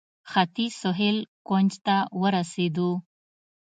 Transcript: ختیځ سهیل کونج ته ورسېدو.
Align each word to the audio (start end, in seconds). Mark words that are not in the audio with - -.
ختیځ 0.31 0.71
سهیل 0.83 1.17
کونج 1.47 1.71
ته 1.85 1.97
ورسېدو. 2.21 2.89